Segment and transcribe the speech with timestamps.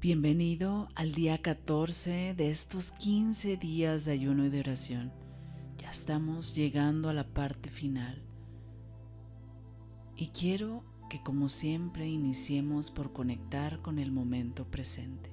[0.00, 5.12] Bienvenido al día 14 de estos 15 días de ayuno y de oración.
[5.76, 8.22] Ya estamos llegando a la parte final.
[10.14, 15.32] Y quiero que como siempre iniciemos por conectar con el momento presente.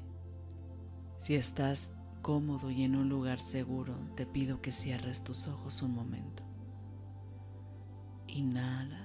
[1.19, 1.93] Si estás
[2.23, 6.41] cómodo y en un lugar seguro, te pido que cierres tus ojos un momento.
[8.25, 9.04] Inhala.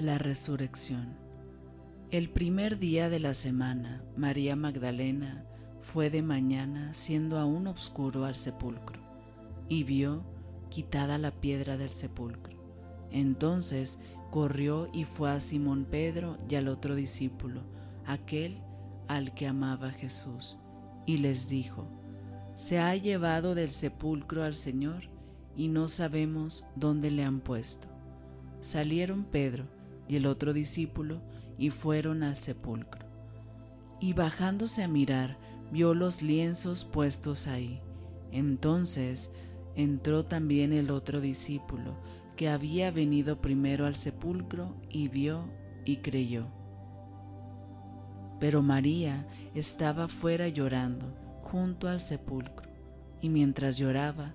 [0.00, 1.14] La resurrección.
[2.10, 5.44] El primer día de la semana, María Magdalena
[5.82, 8.98] fue de mañana, siendo aún oscuro, al sepulcro,
[9.68, 10.24] y vio
[10.70, 12.56] quitada la piedra del sepulcro.
[13.10, 13.98] Entonces
[14.30, 17.60] corrió y fue a Simón Pedro y al otro discípulo,
[18.06, 18.56] aquel
[19.06, 20.56] al que amaba Jesús,
[21.04, 21.86] y les dijo,
[22.54, 25.10] Se ha llevado del sepulcro al Señor,
[25.56, 27.88] y no sabemos dónde le han puesto.
[28.62, 29.66] Salieron Pedro,
[30.10, 31.22] y el otro discípulo
[31.56, 33.06] y fueron al sepulcro.
[34.00, 35.38] Y bajándose a mirar,
[35.70, 37.80] vio los lienzos puestos ahí.
[38.32, 39.30] Entonces
[39.76, 41.94] entró también el otro discípulo,
[42.34, 45.44] que había venido primero al sepulcro, y vio
[45.84, 46.46] y creyó.
[48.40, 52.68] Pero María estaba fuera llorando, junto al sepulcro,
[53.20, 54.34] y mientras lloraba,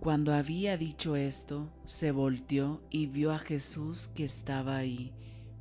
[0.00, 5.12] Cuando había dicho esto, se volteó y vio a Jesús que estaba ahí,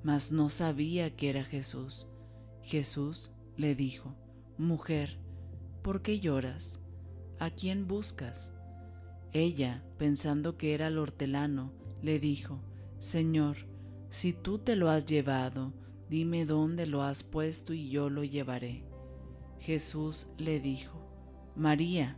[0.04, 2.06] mas no sabía que era Jesús.
[2.62, 4.16] Jesús le dijo,
[4.60, 5.18] Mujer,
[5.82, 6.80] ¿por qué lloras?
[7.40, 8.54] ¿A quién buscas?
[9.34, 11.74] Ella, pensando que era el hortelano,
[12.04, 12.62] le dijo,
[13.00, 13.58] Señor,
[14.12, 15.74] si tú te lo has llevado,
[16.10, 18.84] dime dónde lo has puesto y yo lo llevaré.
[19.60, 21.08] Jesús le dijo,
[21.56, 22.18] María.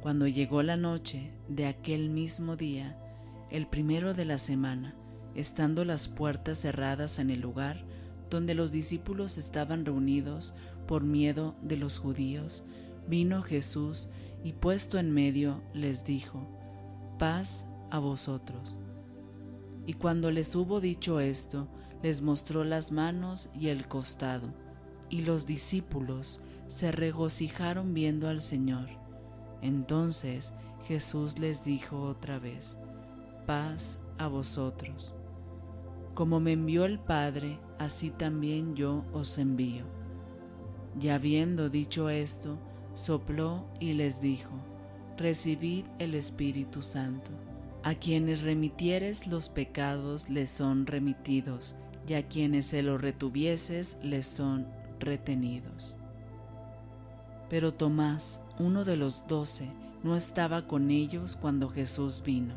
[0.00, 2.96] Cuando llegó la noche de aquel mismo día,
[3.50, 4.94] el primero de la semana,
[5.34, 7.84] estando las puertas cerradas en el lugar
[8.30, 10.54] donde los discípulos estaban reunidos
[10.86, 12.62] por miedo de los judíos,
[13.08, 14.08] vino Jesús
[14.44, 16.46] y puesto en medio les dijo,
[17.18, 18.76] paz a vosotros.
[19.86, 21.68] Y cuando les hubo dicho esto,
[22.02, 24.52] les mostró las manos y el costado,
[25.08, 28.97] y los discípulos se regocijaron viendo al Señor.
[29.62, 30.52] Entonces
[30.86, 32.78] Jesús les dijo otra vez,
[33.46, 35.14] paz a vosotros.
[36.14, 39.84] Como me envió el Padre, así también yo os envío.
[41.00, 42.58] Y habiendo dicho esto,
[42.94, 44.50] sopló y les dijo,
[45.16, 47.30] recibid el Espíritu Santo.
[47.84, 51.76] A quienes remitieres los pecados les son remitidos,
[52.08, 54.66] y a quienes se los retuvieses les son
[54.98, 55.96] retenidos.
[57.48, 59.70] Pero Tomás, uno de los doce,
[60.02, 62.54] no estaba con ellos cuando Jesús vino.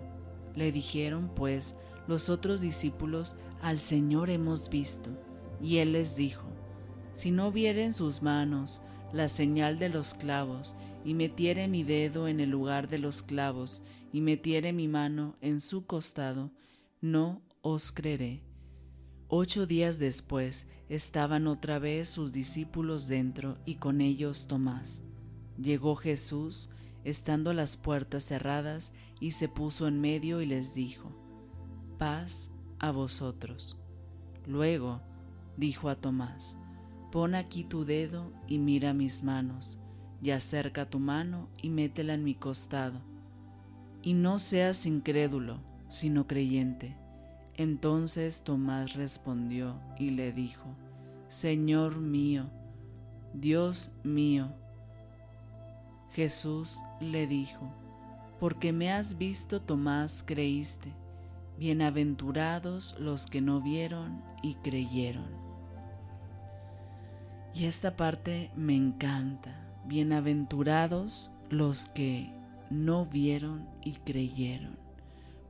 [0.55, 1.75] Le dijeron pues
[2.07, 5.11] los otros discípulos, al Señor hemos visto.
[5.61, 6.47] Y él les dijo,
[7.13, 8.81] si no vieren sus manos
[9.13, 13.81] la señal de los clavos, y metiere mi dedo en el lugar de los clavos,
[14.13, 16.51] y metiere mi mano en su costado,
[17.01, 18.43] no os creeré.
[19.27, 25.01] Ocho días después estaban otra vez sus discípulos dentro y con ellos Tomás.
[25.61, 26.69] Llegó Jesús,
[27.03, 31.11] estando las puertas cerradas, y se puso en medio y les dijo,
[31.99, 32.49] paz
[32.79, 33.77] a vosotros.
[34.47, 35.01] Luego
[35.57, 36.57] dijo a Tomás,
[37.11, 39.77] Pon aquí tu dedo y mira mis manos,
[40.21, 43.01] y acerca tu mano y métela en mi costado.
[44.01, 45.59] Y no seas incrédulo,
[45.89, 46.95] sino creyente.
[47.55, 50.75] Entonces Tomás respondió y le dijo,
[51.27, 52.49] Señor mío,
[53.33, 54.60] Dios mío.
[56.13, 57.71] Jesús le dijo,
[58.39, 60.91] porque me has visto, Tomás, creíste.
[61.57, 65.27] Bienaventurados los que no vieron y creyeron.
[67.53, 69.55] Y esta parte me encanta.
[69.85, 72.33] Bienaventurados los que
[72.69, 74.77] no vieron y creyeron,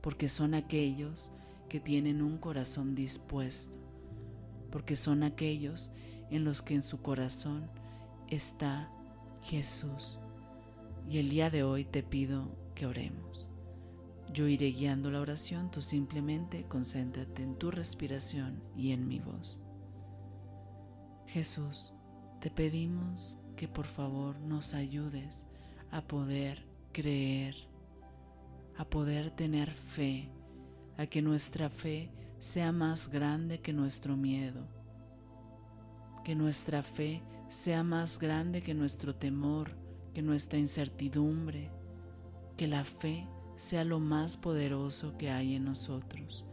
[0.00, 1.32] porque son aquellos
[1.68, 3.78] que tienen un corazón dispuesto,
[4.70, 5.90] porque son aquellos
[6.30, 7.70] en los que en su corazón
[8.28, 8.90] está
[9.42, 10.18] Jesús.
[11.08, 13.48] Y el día de hoy te pido que oremos.
[14.32, 19.58] Yo iré guiando la oración, tú simplemente concéntrate en tu respiración y en mi voz.
[21.26, 21.92] Jesús,
[22.40, 25.46] te pedimos que por favor nos ayudes
[25.90, 27.54] a poder creer,
[28.78, 30.30] a poder tener fe,
[30.96, 34.66] a que nuestra fe sea más grande que nuestro miedo,
[36.24, 39.76] que nuestra fe sea más grande que nuestro temor,
[40.14, 41.70] que nuestra incertidumbre,
[42.56, 43.26] que la fe
[43.56, 46.44] sea lo más poderoso que hay en nosotros,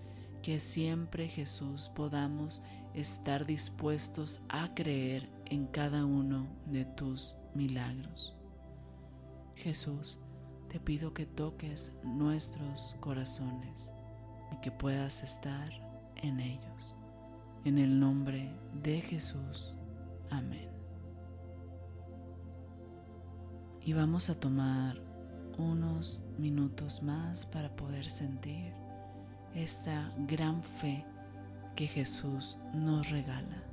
[0.42, 2.62] que siempre Jesús podamos
[2.94, 8.36] estar dispuestos a creer en cada uno de tus milagros.
[9.56, 10.20] Jesús,
[10.70, 13.94] te pido que toques nuestros corazones
[14.52, 15.70] y que puedas estar
[16.16, 16.96] en ellos.
[17.66, 19.78] En el nombre de Jesús.
[20.30, 20.79] Amén.
[23.86, 24.98] Y vamos a tomar
[25.58, 28.74] unos minutos más para poder sentir
[29.56, 31.06] esta gran fe
[31.76, 33.69] que Jesús nos regala.